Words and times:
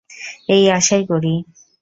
এই 0.49 0.63
আশাই 0.69 1.03
করি। 1.07 1.33